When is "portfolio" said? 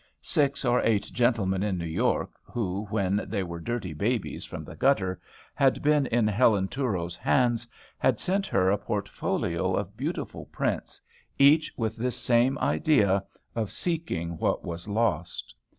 8.79-9.75